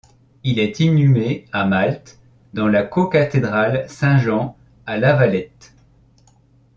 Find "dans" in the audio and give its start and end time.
2.55-2.67